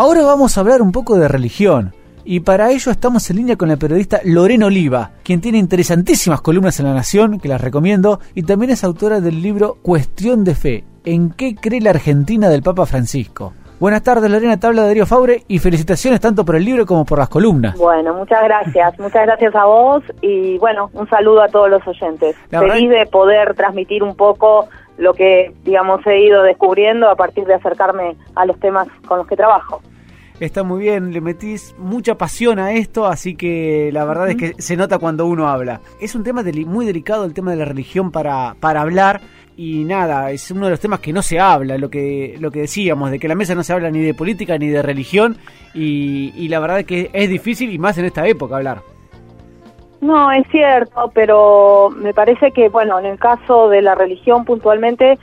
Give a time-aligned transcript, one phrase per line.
[0.00, 1.92] Ahora vamos a hablar un poco de religión.
[2.24, 6.80] Y para ello estamos en línea con la periodista Lorena Oliva, quien tiene interesantísimas columnas
[6.80, 10.84] en La Nación, que las recomiendo, y también es autora del libro Cuestión de Fe,
[11.04, 13.52] ¿en qué cree la Argentina del Papa Francisco?
[13.78, 17.18] Buenas tardes, Lorena, te habla Darío Faure y felicitaciones tanto por el libro como por
[17.18, 17.76] las columnas.
[17.76, 22.36] Bueno, muchas gracias, muchas gracias a vos y bueno, un saludo a todos los oyentes.
[22.48, 24.66] Feliz de poder transmitir un poco
[25.00, 29.26] lo que, digamos, he ido descubriendo a partir de acercarme a los temas con los
[29.26, 29.80] que trabajo.
[30.38, 34.54] Está muy bien, le metís mucha pasión a esto, así que la verdad es que
[34.62, 35.80] se nota cuando uno habla.
[36.00, 39.20] Es un tema muy delicado el tema de la religión para, para hablar
[39.56, 42.60] y nada, es uno de los temas que no se habla, lo que, lo que
[42.60, 45.36] decíamos, de que la mesa no se habla ni de política ni de religión
[45.74, 48.82] y, y la verdad es que es difícil y más en esta época hablar.
[50.00, 55.18] No, es cierto, pero me parece que, bueno, en el caso de la religión puntualmente,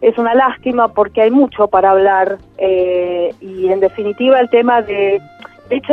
[0.00, 5.20] es una lástima porque hay mucho para hablar eh, y en definitiva el tema de,
[5.68, 5.92] de hecho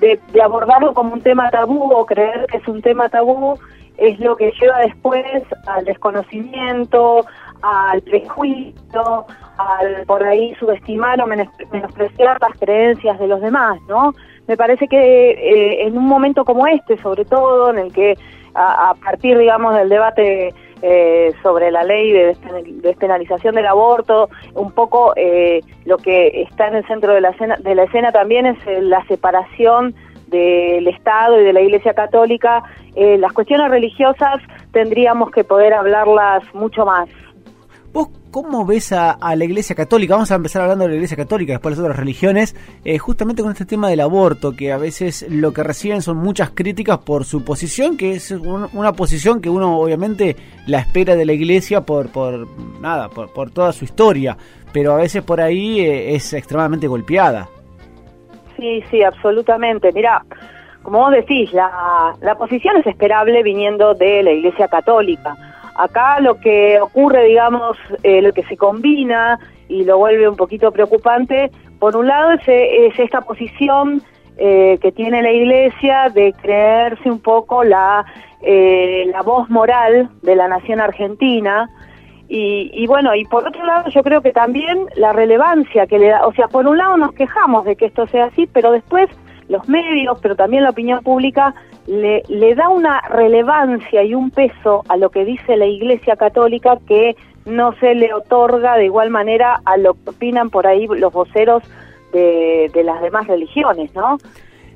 [0.00, 3.58] de, de, abordarlo como un tema tabú o creer que es un tema tabú
[3.98, 5.24] es lo que lleva después
[5.66, 7.24] al desconocimiento,
[7.62, 9.26] al prejuicio,
[9.58, 14.14] al por ahí subestimar o menospreciar las creencias de los demás, ¿no?
[14.48, 18.16] Me parece que eh, en un momento como este, sobre todo, en el que
[18.54, 22.36] a, partir, digamos, del debate eh, sobre la ley de
[22.82, 27.56] despenalización del aborto, un poco eh, lo que está en el centro de la, escena,
[27.56, 29.94] de la escena también es la separación
[30.26, 32.62] del Estado y de la Iglesia Católica.
[32.94, 37.08] las cuestiones religiosas tendríamos que poder hablarlas mucho más.
[37.92, 40.14] ¿Vos cómo ves a, la Iglesia Católica?
[40.14, 43.42] Vamos a empezar hablando de la Iglesia Católica, después de las otras religiones, eh, justamente
[43.42, 47.26] con este tema del aborto, que a veces lo que reciben son muchas críticas por
[47.26, 52.10] su posición, que es una posición que uno obviamente la espera de la Iglesia por,
[52.10, 52.48] por
[52.80, 54.38] nada, por, toda su historia,
[54.72, 57.46] pero a veces por ahí eh, es extremadamente golpeada.
[58.56, 59.92] Sí, sí, absolutamente.
[59.92, 60.24] Mira,
[60.82, 65.36] como vos decís, la, la posición es esperable viniendo de la Iglesia Católica
[65.76, 69.38] Acá lo que ocurre, digamos, eh, lo que se combina
[69.68, 74.02] y lo vuelve un poquito preocupante, por un lado es, esta posición
[74.36, 78.04] eh, que tiene la Iglesia de creerse un poco la,
[78.42, 81.70] eh, la voz moral de la nación argentina,
[82.28, 86.08] y, y, bueno, y por otro lado yo creo que también la relevancia que le
[86.08, 89.10] da, o sea, por un lado nos quejamos de que esto sea así, pero después
[89.48, 91.54] los medios, pero también la opinión pública
[91.86, 96.78] le, le da una relevancia y un peso a lo que dice la Iglesia Católica
[96.86, 101.12] que no se le otorga de igual manera a lo que opinan por ahí los
[101.12, 101.62] voceros
[102.12, 104.18] de, de las demás religiones, ¿no?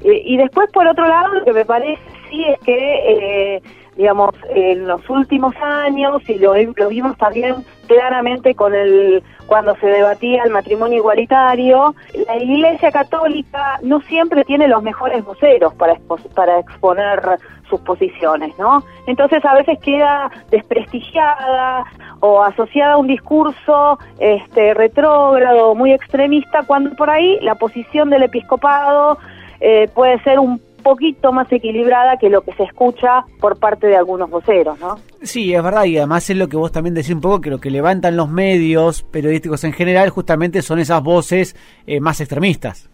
[0.02, 2.02] Eh, y después, por otro lado, lo que me parece
[2.36, 3.62] sí es que, eh,
[3.96, 6.52] digamos, en los últimos años, y lo,
[6.88, 11.94] vimos también claramente con el cuando se debatía el matrimonio igualitario,
[12.26, 15.94] la Iglesia Católica no siempre tiene los mejores voceros para,
[16.34, 17.38] para exponer
[17.70, 18.82] sus posiciones, ¿no?
[19.06, 21.84] Entonces a veces queda desprestigiada
[22.18, 28.24] o asociada a un discurso este, retrógrado, muy extremista, cuando por ahí la posición del
[28.24, 29.18] episcopado
[29.60, 33.96] eh, puede ser un poquito más equilibrada que lo que se escucha por parte de
[33.96, 34.94] algunos voceros, ¿no?
[35.20, 37.58] Sí, es verdad, y además es lo que vos también decís un poco, que lo
[37.58, 41.56] que levantan los medios periodísticos en general justamente son esas voces
[41.88, 42.88] eh, más extremistas.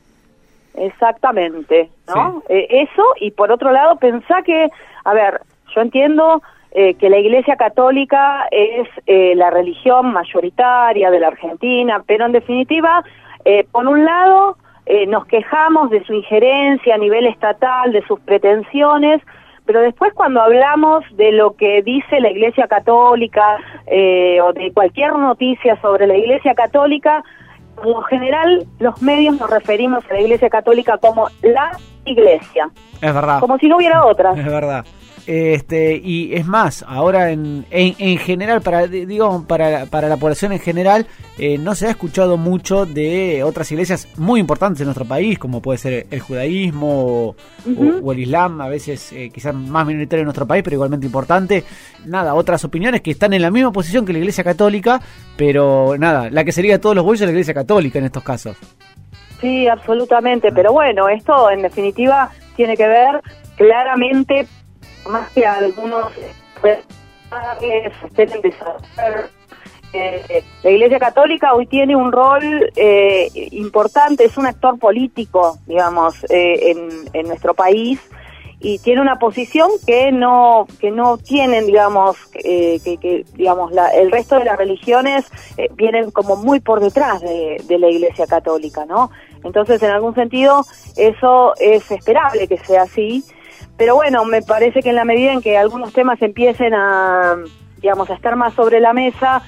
[0.74, 2.42] Exactamente, ¿no?
[2.48, 4.70] Eh, eso, y por otro lado, pensá que,
[5.04, 5.42] a ver,
[5.74, 8.88] yo entiendo eh, que la Iglesia Católica es
[9.36, 13.04] la religión mayoritaria de la Argentina, pero en definitiva,
[13.70, 14.56] por un lado,
[14.86, 19.22] eh, nos quejamos de su injerencia a nivel estatal, de sus pretensiones,
[19.64, 25.12] pero después cuando hablamos de lo que dice la Iglesia Católica eh, o de cualquier
[25.16, 27.22] noticia sobre la Iglesia Católica,
[27.82, 31.70] en lo general los medios nos referimos a la Iglesia Católica como la
[32.04, 32.68] Iglesia.
[33.00, 33.40] Es verdad.
[33.40, 34.32] Como si no hubiera otra.
[34.32, 34.84] Es verdad.
[35.26, 40.58] Este, y es más, ahora en, en, general, para, digo, para, para la población en
[40.58, 41.06] general,
[41.38, 45.62] eh, no se ha escuchado mucho de otras iglesias muy importantes en nuestro país, como
[45.62, 47.36] puede ser el judaísmo
[48.02, 51.64] o, el islam, a veces eh, quizás más minoritario en nuestro país, pero igualmente importante.
[52.04, 55.00] Nada, otras opiniones que están en la misma posición que la iglesia católica,
[55.36, 58.56] pero nada, la que sería de todos los bollos la iglesia católica en estos casos.
[59.40, 63.20] Sí, absolutamente, pero bueno, esto en definitiva tiene que ver
[63.56, 64.46] claramente
[65.08, 66.12] más que algunos
[69.94, 76.14] eh, la Iglesia Católica hoy tiene un rol eh, importante, es un actor político, digamos,
[76.30, 78.00] eh, en, en, nuestro país
[78.58, 84.10] y tiene una posición que no que no tienen, digamos, que, que, digamos la, el
[84.10, 85.26] resto de las religiones
[85.74, 89.10] vienen como muy por detrás de, de la Iglesia Católica, ¿no?
[89.44, 90.64] Entonces, en algún sentido,
[90.96, 93.24] eso es esperable que sea así.
[93.76, 97.36] Pero bueno, me parece que en la medida en que algunos temas empiecen a,
[97.80, 99.42] digamos, a estar más sobre la mesa,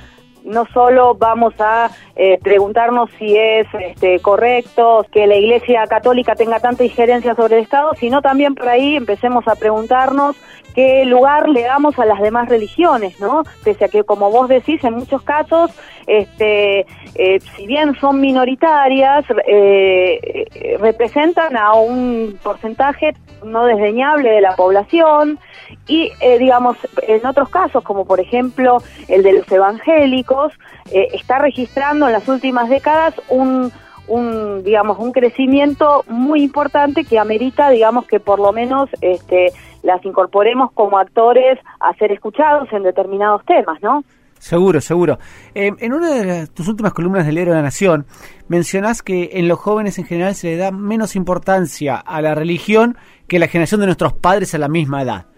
[0.44, 6.60] no solo vamos a eh, preguntarnos si es este, correcto que la Iglesia Católica tenga
[6.60, 10.36] tanta injerencia sobre el Estado, sino también por ahí empecemos a preguntarnos
[10.74, 13.44] qué lugar le damos a las demás religiones, ¿no?
[13.62, 15.70] Pese a que, como vos decís, en muchos casos,
[16.06, 24.56] este, eh, si bien son minoritarias, eh, representan a un porcentaje no desdeñable de la
[24.56, 25.38] población
[25.86, 26.76] y, digamos,
[27.06, 28.78] en otros casos, como por ejemplo
[29.08, 30.52] el de los evangélicos,
[30.90, 33.70] está registrando en las últimas décadas un
[34.08, 39.52] un digamos un crecimiento muy importante que amerita digamos que por lo menos este
[39.82, 44.04] las incorporemos como actores a ser escuchados en determinados temas no
[44.44, 45.18] Seguro, seguro.
[45.54, 48.04] Eh, en una de tus últimas columnas del Héroe de la Nación
[48.46, 52.98] mencionas que en los jóvenes en general se le da menos importancia a la religión
[53.26, 55.28] que la generación de nuestros padres a la misma edad.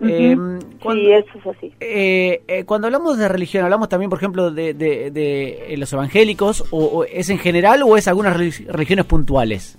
[0.00, 1.72] Em, sí, eso es así.
[1.80, 7.04] Eh, eh, cuando hablamos de religión, hablamos también, por ejemplo, de, de, los evangélicos, o,
[7.04, 9.78] es en general o es algunas religiones puntuales?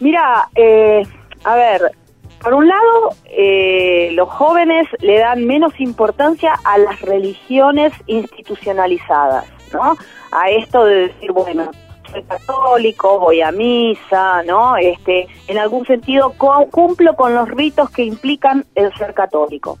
[0.00, 1.02] Mira, eh,
[1.44, 1.92] a ver,
[2.42, 3.14] por un lado,
[4.12, 9.96] los jóvenes le dan menos importancia a las religiones institucionalizadas, ¿no?
[10.32, 11.70] A esto de decir, bueno,
[12.10, 14.76] soy católico, voy a misa, ¿no?
[14.76, 16.34] Este, en algún sentido
[16.70, 19.78] cumplo con los ritos que implican el ser católico.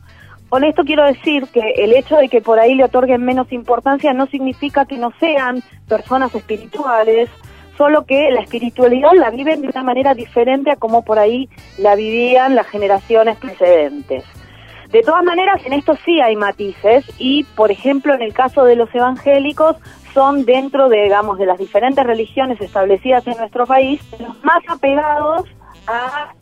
[0.48, 4.12] Con esto quiero decir que el hecho de que por ahí le otorguen menos importancia
[4.12, 7.28] no significa que no sean personas espirituales,
[7.76, 11.94] solo que la espiritualidad la viven de una manera diferente a como por ahí la
[11.94, 14.24] vivían las generaciones precedentes.
[14.90, 18.76] De todas maneras, en esto sí hay matices y, por ejemplo, en el caso de
[18.76, 19.76] los evangélicos,
[20.16, 25.44] son dentro de, digamos, de las diferentes religiones establecidas en nuestro país, los más apegados
[25.86, 26.32] a,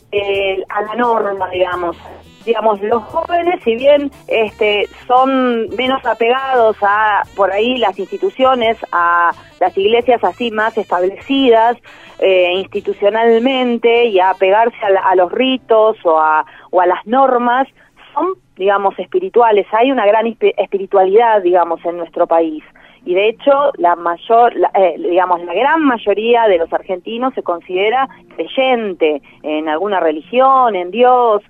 [0.69, 1.97] a la norma, digamos.
[2.45, 9.31] Digamos, los jóvenes, si bien este, son menos apegados a, por ahí, las instituciones, a
[9.59, 11.75] las iglesias así más establecidas
[12.19, 17.67] eh, institucionalmente y a apegarse a, los ritos o a, o a las normas,
[18.13, 19.67] son, digamos, espirituales.
[19.73, 22.63] Hay una gran espiritualidad, digamos, en nuestro país
[23.05, 28.09] y de hecho la mayor, eh, digamos, la gran mayoría de los argentinos se considera
[28.35, 31.43] creyente en alguna religión, en Dios.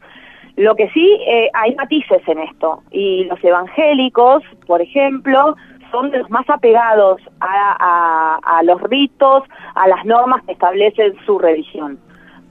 [0.58, 5.56] Lo que sí, eh, hay matices en esto y los evangélicos, por ejemplo,
[5.92, 9.44] son de los más apegados a, a, los ritos,
[9.76, 11.98] a las normas que establecen su religión.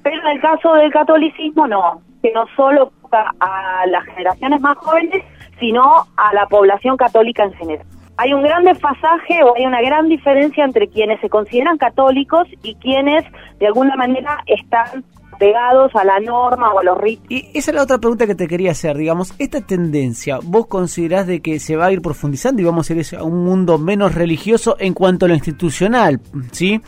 [0.03, 5.23] Pero en el caso del catolicismo no, que no solo a las generaciones más jóvenes,
[5.61, 10.09] sino a la población católica en general hay un gran desfasaje o hay una gran
[10.09, 13.25] diferencia entre quienes se consideran católicos y quienes
[13.59, 15.05] de alguna manera están
[15.39, 17.27] pegados a la norma o a los ritos.
[17.29, 21.27] Y esa es la otra pregunta que te quería hacer, digamos, esta tendencia, ¿vos considerás
[21.27, 24.15] de que se va a ir profundizando y vamos a ir a un mundo menos
[24.15, 26.21] religioso en cuanto a lo institucional,
[26.53, 26.81] ¿sí?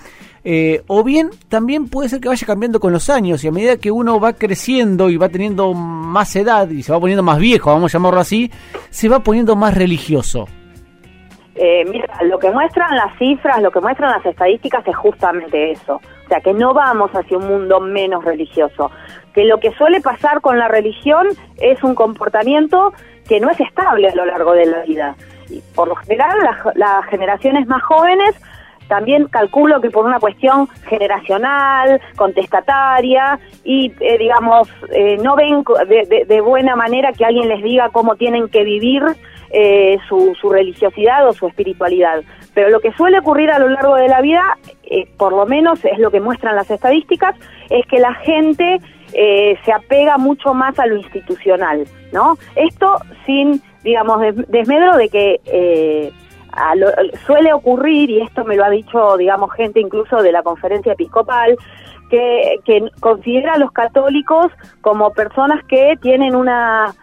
[0.48, 3.78] Eh, o bien también puede ser que vaya cambiando con los años y a medida
[3.78, 7.72] que uno va creciendo y va teniendo más edad y se va poniendo más viejo,
[7.72, 8.52] vamos a llamarlo así,
[8.90, 10.46] se va poniendo más religioso.
[11.58, 15.96] Eh, mira, lo que muestran las cifras, lo que muestran las estadísticas es justamente eso.
[15.96, 18.90] O sea, que no vamos hacia un mundo menos religioso.
[19.32, 21.26] Que lo que suele pasar con la religión
[21.56, 22.92] es un comportamiento
[23.26, 25.16] que no es estable a lo largo de la vida.
[25.48, 26.36] Y por lo general,
[26.74, 28.34] las, generaciones más jóvenes
[28.88, 36.40] también calculo que por una cuestión generacional, contestataria y, eh, digamos, eh, no ven de,
[36.40, 39.02] buena manera que alguien les diga cómo tienen que vivir
[39.58, 42.22] eh, su, religiosidad o su espiritualidad.
[42.52, 44.42] Pero lo que suele ocurrir a lo largo de la vida,
[44.84, 47.34] eh, por lo menos es lo que muestran las estadísticas,
[47.70, 48.82] es que la gente
[49.14, 52.36] eh, se apega mucho más a lo institucional, ¿no?
[52.54, 56.12] Esto sin, digamos, desmedro de que
[57.26, 61.56] suele ocurrir, y esto me lo ha dicho, digamos, gente incluso de la conferencia episcopal,
[62.10, 66.94] que, que considera a los católicos como personas que tienen una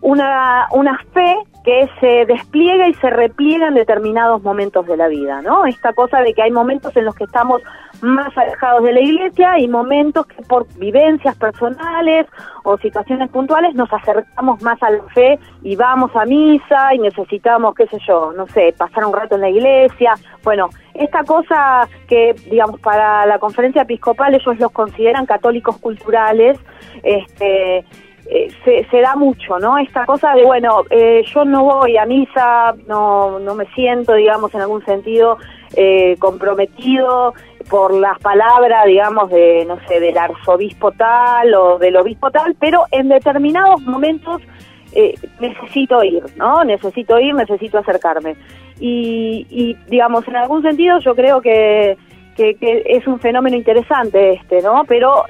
[0.00, 5.40] una, una fe que se despliega y se repliega en determinados momentos de la vida,
[5.40, 5.64] ¿no?
[5.64, 7.62] Esta cosa de que hay momentos en los que estamos
[8.02, 12.26] más alejados de la iglesia y momentos que por vivencias personales
[12.64, 17.74] o situaciones puntuales nos acercamos más a la fe y vamos a misa y necesitamos,
[17.74, 20.14] qué sé yo, no sé, pasar un rato en la iglesia.
[20.42, 26.58] Bueno, esta cosa que, digamos, para la conferencia episcopal ellos los consideran católicos culturales,
[27.02, 27.86] este,
[28.26, 28.48] eh,
[28.90, 29.76] se, da mucho, ¿no?
[29.76, 34.54] Esta cosa de, bueno, eh, yo no voy a misa, no, no me siento, digamos,
[34.54, 35.36] en algún sentido
[35.76, 37.34] eh, comprometido
[37.68, 42.84] por las palabras, digamos, de, no sé, del arzobispo tal o del obispo tal, pero
[42.90, 44.40] en determinados momentos
[45.40, 46.62] necesito ir, ¿no?
[46.62, 48.36] Necesito ir, necesito acercarme.
[48.78, 51.96] Y, digamos, en algún sentido yo creo que,
[52.36, 54.84] que, es un fenómeno interesante este, ¿no?
[54.86, 55.24] Pero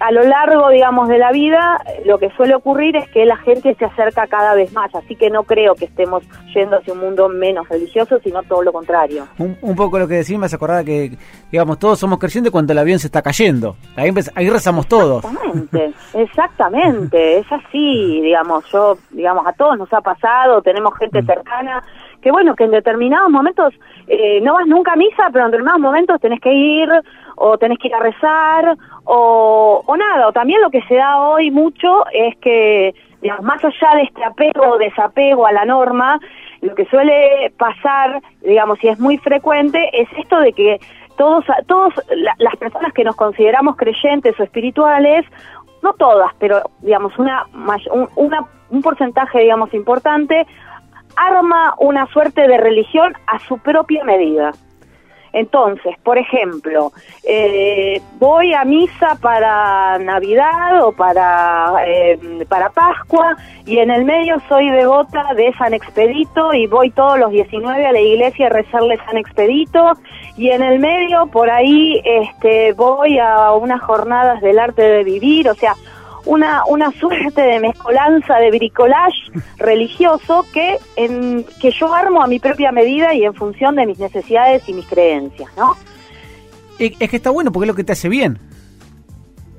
[0.00, 3.74] a lo largo, digamos, de la vida, lo que suele ocurrir es que la gente
[3.74, 7.28] se acerca cada vez más, así que no creo que estemos yendo hacia un mundo
[7.28, 9.26] menos religioso, sino todo lo contrario.
[9.38, 11.12] Un, poco lo que decís me hace acordar que,
[11.50, 13.76] digamos, todos somos creyentes cuando el avión se está cayendo.
[13.96, 15.24] Ahí, ahí rezamos todos.
[15.24, 21.26] Exactamente, exactamente, es así, digamos, yo, digamos, a todos nos ha pasado, tenemos gente mm.
[21.26, 21.82] cercana
[22.24, 23.74] que bueno, que en determinados momentos
[24.06, 26.88] eh, no vas nunca a misa, pero en determinados momentos tenés que ir
[27.36, 31.20] o tenés que ir a rezar o, o nada, o también lo que se da
[31.20, 36.20] hoy mucho es que, digamos, más allá de este apego o desapego a la norma,
[36.60, 40.80] lo que suele pasar, digamos, y es muy frecuente, es esto de que
[41.16, 41.94] todos, todos
[42.38, 45.24] las personas que nos consideramos creyentes o espirituales,
[45.82, 47.44] no todas, pero digamos una,
[47.92, 48.08] un,
[48.70, 50.46] un porcentaje digamos importante
[51.16, 54.52] arma una suerte de religión a su propia medida.
[55.34, 56.92] Entonces, por ejemplo,
[57.24, 63.36] eh, voy a misa para Navidad o para, eh, para Pascua
[63.66, 67.90] y en el medio soy devota de San Expedito y voy todos los 19 a
[67.90, 69.94] la iglesia a rezarle San Expedito
[70.36, 75.48] y en el medio por ahí este, voy a unas jornadas del arte de vivir,
[75.48, 75.74] o sea,
[76.26, 82.38] una, una suerte de mezcolanza de bricolage religioso que, en, que yo armo a mi
[82.38, 85.74] propia medida y en función de mis necesidades y mis creencias, ¿no?
[86.78, 88.38] Es que está bueno porque es lo que te hace bien.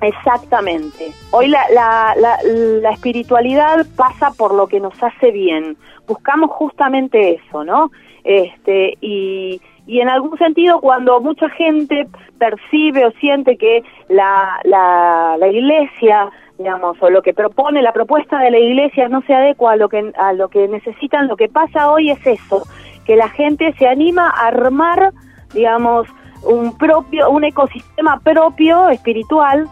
[0.02, 1.12] Exactamente.
[1.32, 5.78] Hoy la, la, la, la, espiritualidad pasa por lo que nos hace bien.
[6.06, 7.92] Buscamos justamente eso, ¿no?
[8.24, 12.08] Este, y, y en algún sentido cuando mucha gente
[12.38, 18.40] percibe o siente que la, la, la iglesia digamos, o lo que propone la propuesta
[18.40, 21.50] de la iglesia no se adecua a lo que a lo que necesitan, lo que
[21.50, 22.64] pasa hoy es eso,
[23.06, 25.14] que la gente se anima a armar,
[25.54, 26.08] digamos,
[26.44, 29.68] un propio un ecosistema propio espiritual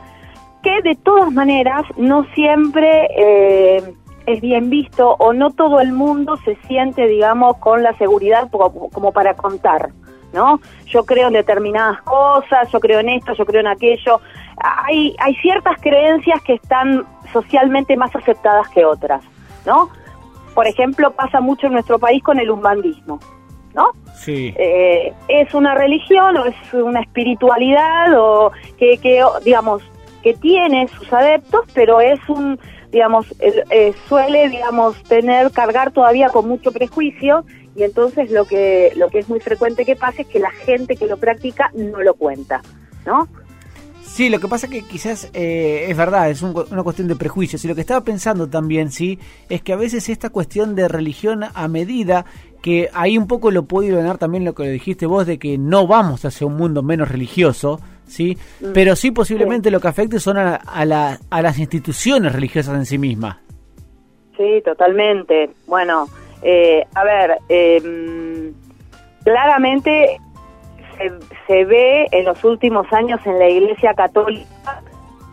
[0.62, 3.94] que de todas maneras no siempre eh,
[4.26, 9.12] es bien visto o no todo el mundo se siente, digamos, con la seguridad como
[9.12, 9.90] para contar.
[10.34, 10.60] ¿no?
[10.88, 14.20] Yo creo en determinadas cosas, yo creo en esto, yo creo en aquello.
[14.58, 19.24] Hay, hay ciertas creencias que están socialmente más aceptadas que otras,
[19.66, 19.90] ¿no?
[20.54, 23.20] Por ejemplo, pasa mucho en nuestro país con el umbandismo,
[23.74, 23.92] ¿no?
[24.16, 24.54] Sí.
[24.58, 29.82] Eh, es una religión o es una espiritualidad o que, que digamos,
[30.22, 32.60] que tiene sus adeptos, pero es un,
[32.92, 37.44] digamos, eh, suele, digamos, tener, cargar todavía con mucho prejuicio
[37.76, 40.96] y entonces lo que lo que es muy frecuente que pase es que la gente
[40.96, 42.62] que lo practica no lo cuenta,
[43.06, 43.28] ¿no?
[44.14, 47.66] Sí, lo que pasa que quizás eh, es verdad, es una cuestión de prejuicios.
[47.66, 49.18] Y lo que estaba pensando también, sí,
[49.50, 52.24] es que a veces esta cuestión de religión a medida,
[52.62, 55.88] que ahí un poco lo puedo ganar también lo que dijiste vos, de que no
[55.88, 58.38] vamos hacia un mundo menos religioso, ¿sí?
[58.62, 58.74] Mm.
[58.76, 63.00] Pero sí posiblemente lo que afecte son a, a, a las instituciones religiosas en sí
[63.00, 63.38] mismas.
[64.38, 65.50] Sí, totalmente.
[65.66, 66.08] Bueno,
[66.44, 68.54] eh, a ver, em,
[69.24, 70.20] claramente
[71.48, 74.82] se, ve en los últimos años en la Iglesia Católica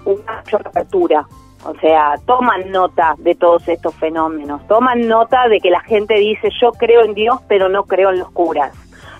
[0.05, 1.27] una mayor apertura.
[1.65, 6.49] O sea, toman nota de todos estos fenómenos, toman nota de que la gente dice
[6.59, 8.73] yo creo en Dios pero no creo en los curas,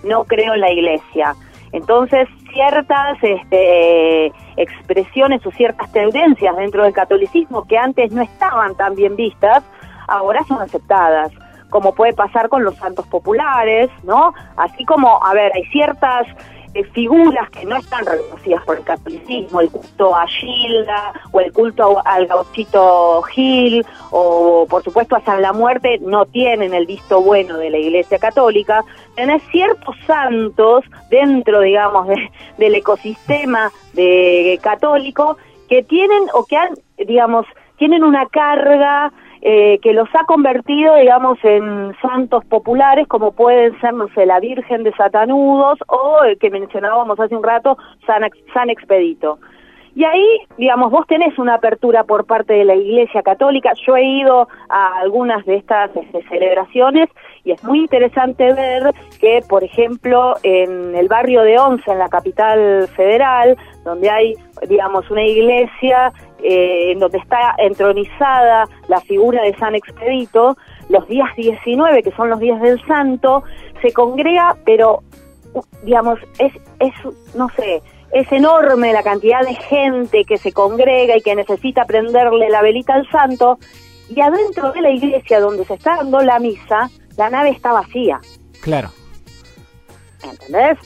[0.05, 1.35] no creo en la iglesia.
[1.73, 8.95] Entonces, ciertas este, expresiones o ciertas tendencias dentro del catolicismo que antes no estaban tan
[8.95, 9.63] bien vistas,
[10.09, 11.31] ahora son aceptadas
[11.71, 14.35] como puede pasar con los santos populares, ¿no?
[14.57, 16.27] Así como, a ver, hay ciertas
[16.73, 21.53] eh, figuras que no están reconocidas por el catolicismo, el culto a Gilda o el
[21.53, 27.23] culto al gauchito Gil o por supuesto a San la Muerte no tienen el visto
[27.23, 28.85] bueno de la Iglesia Católica,
[29.17, 32.07] tenés ciertos santos dentro, digamos,
[32.57, 37.47] del ecosistema de católico que tienen o que han, digamos,
[37.79, 43.95] tienen una carga eh, que los ha convertido, digamos, en santos populares, como pueden ser,
[43.95, 48.69] no sé, la Virgen de Satanudos o el que mencionábamos hace un rato, San, San
[48.69, 49.39] Expedito.
[49.95, 53.73] Y ahí, digamos, vos tenés una apertura por parte de la Iglesia Católica.
[53.87, 57.09] Yo he ido a algunas de estas este, celebraciones
[57.45, 62.09] y es muy interesante ver que, por ejemplo, en el barrio de Once, en la
[62.09, 64.35] capital federal, donde hay,
[64.69, 70.57] digamos, una iglesia eh, en donde está entronizada la figura de San Expedito,
[70.89, 73.43] los días 19, que son los días del santo,
[73.83, 75.03] se congrega, pero,
[75.83, 76.93] digamos, es, es
[77.35, 77.83] no sé,
[78.13, 82.95] es enorme la cantidad de gente que se congrega y que necesita prenderle la velita
[82.95, 83.59] al santo,
[84.09, 88.21] y adentro de la iglesia donde se está dando la misa, la nave está vacía.
[88.61, 88.91] Claro.
[90.23, 90.79] ¿Entendés?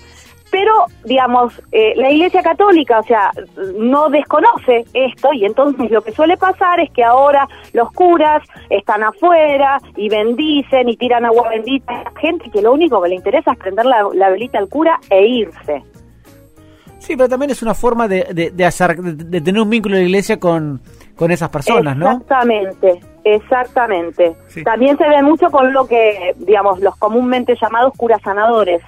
[0.51, 3.33] Pero, digamos, eh, la Iglesia Católica, o sea,
[3.77, 8.41] no desconoce esto y entonces lo que suele pasar es que ahora los curas
[8.71, 13.09] están afuera y bendicen y tiran agua bendita a la gente que lo único que
[13.09, 15.83] le interesa es prender la, la velita al cura e irse.
[17.05, 20.09] Sí, pero también es una forma de, de, hacer, de, tener un vínculo de la
[20.09, 20.81] iglesia con,
[21.15, 22.13] con esas personas, ¿no?
[22.13, 24.35] Exactamente, exactamente.
[24.65, 28.83] También se ve mucho con lo que, digamos, los comúnmente llamados curas sanadores.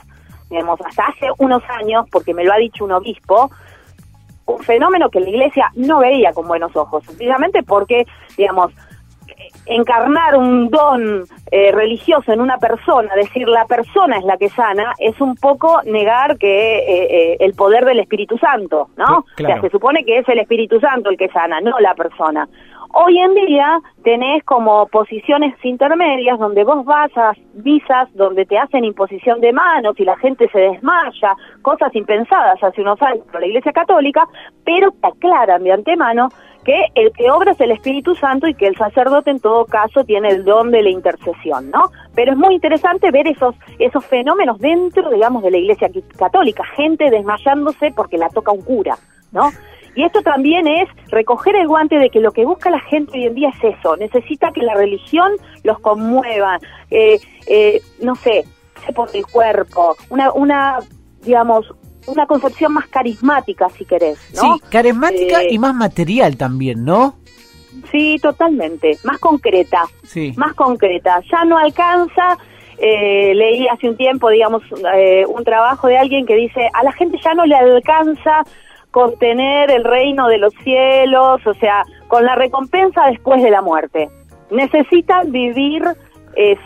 [0.48, 3.50] Digamos, hasta hace unos años, porque me lo ha dicho un obispo,
[4.46, 8.06] un fenómeno que la iglesia no veía con buenos ojos, sencillamente porque,
[8.38, 8.72] digamos,
[9.66, 14.92] encarnar un don eh, religioso en una persona, decir la persona es la que sana,
[14.98, 19.18] es un poco negar que eh, eh, el poder del Espíritu Santo, ¿no?
[19.18, 22.48] O sea, se supone que es el Espíritu Santo el que sana, no la persona.
[22.98, 28.84] Hoy en día tenés como posiciones intermedias donde vos vas a visas, donde te hacen
[28.84, 33.48] imposición de manos y la gente se desmaya, cosas impensadas hace unos años por la
[33.48, 34.26] Iglesia Católica,
[34.64, 36.28] pero te aclaran de antemano
[36.66, 40.02] que el que obra es el Espíritu Santo y que el sacerdote en todo caso
[40.02, 41.92] tiene el don de la intercesión, ¿no?
[42.16, 47.08] Pero es muy interesante ver esos, esos fenómenos dentro, digamos, de la Iglesia Católica, gente
[47.08, 48.98] desmayándose porque la toca un cura,
[49.30, 49.50] ¿no?
[49.94, 53.26] Y esto también es recoger el guante de que lo que busca la gente hoy
[53.26, 55.30] en día es eso, necesita que la religión
[55.62, 56.58] los conmueva,
[56.90, 58.44] eh, eh, no sé,
[58.92, 60.80] por el cuerpo, una, una
[61.22, 61.72] digamos,
[62.06, 64.54] una concepción más carismática, si querés, ¿no?
[64.54, 67.16] Sí, carismática eh, y más material también, ¿no?
[67.90, 70.32] Sí, totalmente, más concreta, sí.
[70.36, 71.20] más concreta.
[71.30, 72.38] Ya no alcanza,
[72.78, 74.62] eh, leí hace un tiempo, digamos,
[74.94, 78.42] eh, un trabajo de alguien que dice, a la gente ya no le alcanza
[78.90, 84.08] contener el reino de los cielos, o sea, con la recompensa después de la muerte.
[84.50, 85.82] Necesitan vivir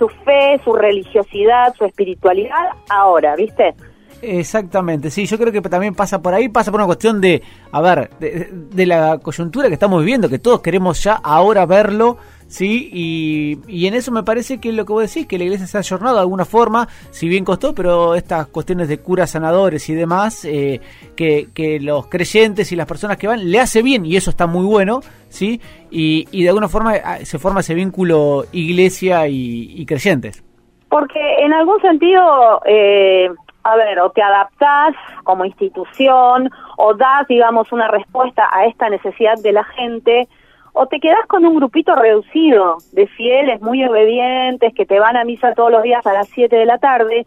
[0.01, 3.75] su fe, su religiosidad, su espiritualidad ahora, ¿viste?
[4.23, 7.43] Exactamente, sí, yo creo que también pasa por ahí, pasa por una cuestión de,
[7.73, 12.91] a ver, de, la coyuntura que estamos viviendo, que todos queremos ya ahora verlo, ¿sí?
[12.93, 15.81] Y, en eso me parece que lo que vos decís, que la iglesia se ha
[15.81, 20.45] ayornado de alguna forma, si bien costó, pero estas cuestiones de curas sanadores y demás,
[20.45, 20.81] eh,
[21.17, 24.47] que, que, los creyentes y las personas que van, le hace bien, y eso está
[24.47, 25.61] muy bueno, ¿sí?
[25.91, 30.43] Y, y de alguna forma ah, se forma ese vínculo iglesia y, creyentes.
[30.91, 32.61] Porque en algún sentido...
[32.67, 33.31] Eh
[33.63, 34.95] a ver, o te adaptás
[35.25, 40.29] como institución, o das, digamos, una respuesta a esta necesidad de la gente,
[40.73, 45.25] o te quedás con un grupito reducido de fieles muy obedientes que te van a
[45.25, 47.27] misa todos los días a las 7 de la tarde,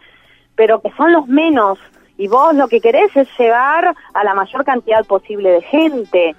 [0.55, 1.77] pero que son los menos,
[2.17, 6.35] y vos lo que querés es llegar a la mayor cantidad posible de gente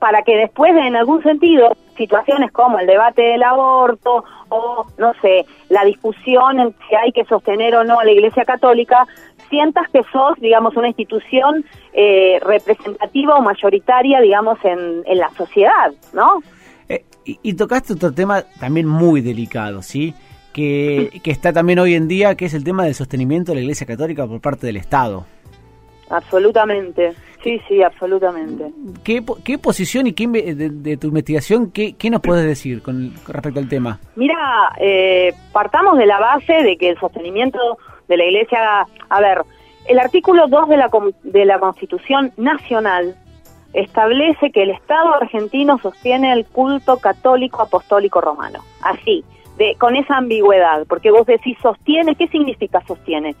[0.00, 5.44] para que después en algún sentido situaciones como el debate del aborto o no sé
[5.68, 9.06] la discusión en si hay que sostener o no a la Iglesia Católica
[9.50, 15.92] sientas que sos digamos una institución eh, representativa o mayoritaria digamos en, en la sociedad
[16.12, 16.42] no
[16.88, 20.14] eh, y, tocaste otro tema también muy delicado sí
[20.52, 23.62] que, que está también hoy en día que es el tema del sostenimiento de la
[23.62, 25.24] Iglesia Católica por parte del Estado.
[26.10, 27.14] Absolutamente.
[27.42, 28.70] Sí, sí, absolutamente.
[29.02, 33.60] ¿Qué, qué posición y qué, de, tu investigación, qué, qué nos puedes decir con, respecto
[33.60, 33.98] al tema?
[34.14, 37.78] Mira, eh, partamos de la base de que el sostenimiento
[38.10, 39.42] de la Iglesia, a ver,
[39.86, 40.90] el artículo 2 de la,
[41.22, 43.14] de la Constitución Nacional
[43.72, 48.58] establece que el Estado argentino sostiene el culto católico apostólico romano.
[48.82, 49.24] Así,
[49.56, 53.36] de, con esa ambigüedad, porque vos decís sostiene, ¿qué significa sostiene?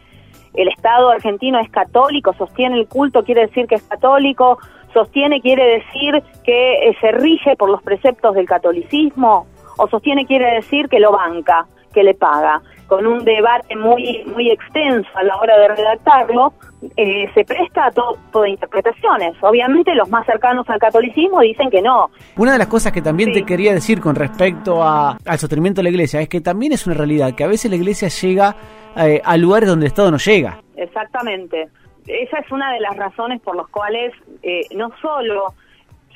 [0.54, 4.58] el Estado argentino es católico, sostiene el culto, quiere decir que es católico,
[4.92, 10.54] sostiene quiere decir que eh, se rige por los preceptos del catolicismo, o sostiene quiere
[10.54, 15.36] decir que lo banca, que le paga con un debate muy muy extenso a la
[15.36, 16.52] hora de redactarlo,
[16.96, 19.36] eh, se presta a todo tipo de interpretaciones.
[19.42, 22.10] Obviamente los más cercanos al catolicismo dicen que no.
[22.36, 25.84] Una de las cosas que también te quería decir con respecto a, al sostenimiento de
[25.84, 28.56] la iglesia es que también es una realidad, que a veces la iglesia llega
[28.96, 30.60] eh, a lugares donde el Estado no llega.
[30.76, 31.68] Exactamente.
[32.06, 35.54] Esa es una de las razones por las cuales eh, no solo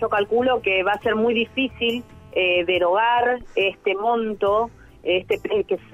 [0.01, 4.71] yo calculo que va a ser muy difícil eh, derogar este monto,
[5.05, 5.39] este,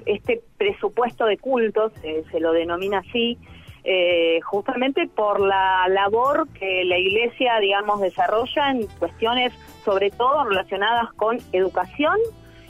[0.05, 3.37] este presupuesto de cultos, eh, se lo denomina así,
[3.83, 11.11] eh, justamente por la labor que la Iglesia, digamos, desarrolla en cuestiones sobre todo relacionadas
[11.15, 12.15] con educación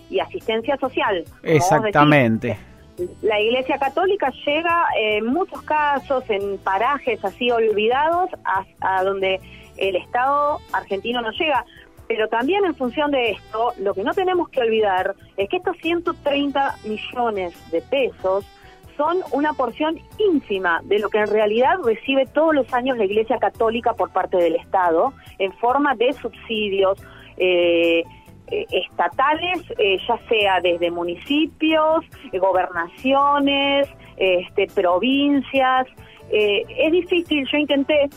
[0.09, 1.23] y asistencia social.
[1.43, 2.57] Exactamente.
[3.21, 8.29] la Iglesia Católica llega en muchos casos en parajes así olvidados
[8.81, 9.39] a donde
[9.77, 11.65] el Estado argentino no llega.
[12.13, 15.77] Pero también en función de esto, lo que no tenemos que olvidar es que estos
[15.77, 18.45] 130 millones de pesos
[18.97, 23.37] son una porción ínfima de lo que en realidad recibe todos los años la Iglesia
[23.37, 27.01] Católica por parte del Estado en forma de subsidios
[27.37, 28.03] eh,
[28.47, 35.87] eh, estatales, eh, ya sea desde municipios, gobernaciones, este, provincias.
[36.29, 38.09] es difícil, yo intenté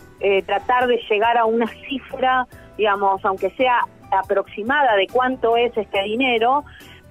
[0.47, 6.65] tratar de llegar a una cifra, digamos, aunque sea aproximada de cuánto es este dinero,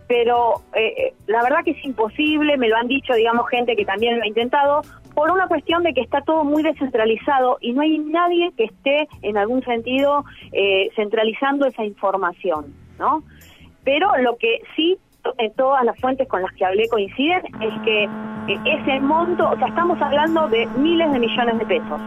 [0.08, 4.18] pero eh, la verdad que es imposible, me lo han dicho, digamos, gente que también
[4.18, 4.82] lo ha intentado,
[5.14, 9.08] por una cuestión de que está todo muy descentralizado y no hay nadie que esté
[9.22, 13.24] en algún sentido eh, centralizando esa información, ¿no?
[13.84, 14.98] Pero lo que sí
[15.38, 19.58] en todas las fuentes con las que hablé coinciden es que eh, ese monto, o
[19.58, 22.02] sea, estamos hablando de miles de millones de pesos.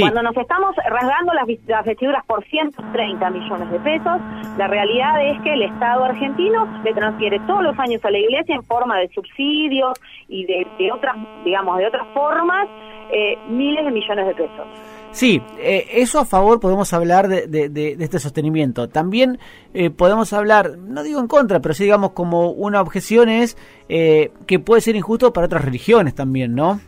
[0.00, 4.20] Cuando nos estamos rasgando las, vestiduras por 130 millones de pesos,
[4.56, 8.54] la realidad es que el Estado argentino le transfiere todos los años a la Iglesia
[8.54, 12.68] en forma de subsidios y de, otras, digamos, de otras formas,
[13.12, 14.66] eh, miles de millones de pesos.
[15.12, 18.88] Sí, eh, eso a favor podemos hablar de, este sostenimiento.
[18.88, 19.38] También
[19.74, 24.58] eh, podemos hablar, no digo en contra, pero sí digamos como una objeción es que
[24.64, 26.80] puede ser injusto para otras religiones también, ¿no?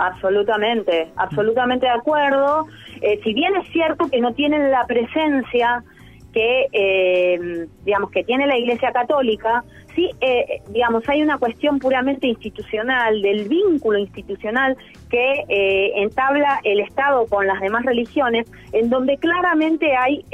[0.00, 2.66] Absolutamente, absolutamente de acuerdo.
[3.02, 5.84] Eh, si bien es cierto que no tienen la presencia
[6.32, 9.62] que, eh, digamos, que tiene la Iglesia Católica,
[9.94, 14.74] sí, eh, digamos, hay una cuestión puramente institucional, del vínculo institucional
[15.10, 20.24] que entabla el Estado con las demás religiones, en donde claramente hay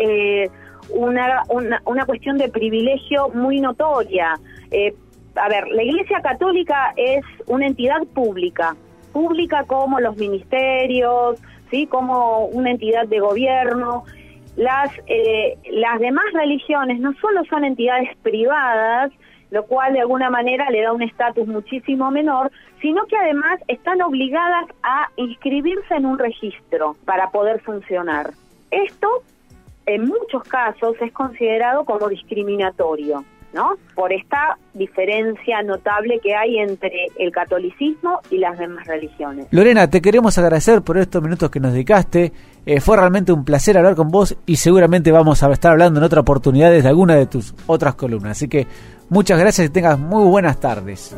[0.90, 4.34] una, una, una, cuestión de privilegio muy notoria.
[5.34, 8.76] a ver, la Iglesia Católica es una entidad pública,
[9.16, 14.04] pública como los ministerios, sí, como una entidad de gobierno.
[14.56, 19.10] Las, eh, las demás religiones no solo son entidades privadas,
[19.50, 22.52] lo cual de alguna manera le da un estatus muchísimo menor,
[22.82, 28.32] sino que además están obligadas a inscribirse en un registro para poder funcionar.
[28.70, 29.08] Esto,
[29.86, 33.24] en muchos casos, es considerado como discriminatorio.
[33.94, 39.46] Por esta diferencia notable que hay entre el catolicismo y las demás religiones.
[39.50, 42.32] Lorena, te queremos agradecer por estos minutos que nos dedicaste.
[42.64, 46.04] Eh, fue realmente un placer hablar con vos y seguramente vamos a estar hablando en
[46.04, 48.32] otra oportunidad de alguna de tus otras columnas.
[48.32, 48.66] Así que
[49.08, 51.16] muchas gracias y tengas muy buenas tardes.